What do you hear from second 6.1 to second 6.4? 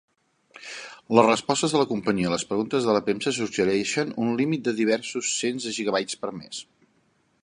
per